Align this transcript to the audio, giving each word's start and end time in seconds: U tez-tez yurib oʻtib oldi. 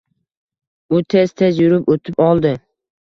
U 0.95 1.01
tez-tez 1.15 1.59
yurib 1.65 1.93
oʻtib 1.97 2.21
oldi. 2.29 2.55